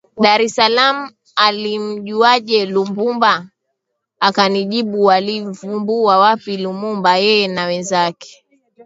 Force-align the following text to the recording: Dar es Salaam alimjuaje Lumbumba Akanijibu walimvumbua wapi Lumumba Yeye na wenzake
Dar 0.23 0.39
es 0.45 0.53
Salaam 0.59 0.97
alimjuaje 1.45 2.59
Lumbumba 2.73 3.33
Akanijibu 4.27 4.99
walimvumbua 5.09 6.13
wapi 6.23 6.53
Lumumba 6.63 7.11
Yeye 7.25 7.47
na 7.55 7.63
wenzake 7.69 8.29